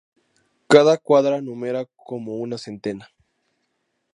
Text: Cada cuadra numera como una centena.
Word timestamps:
Cada 0.65 0.97
cuadra 0.97 1.41
numera 1.41 1.85
como 1.95 2.37
una 2.37 2.57
centena. 2.57 3.07